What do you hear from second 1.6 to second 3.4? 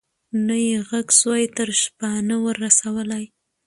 شپانه ور رسولای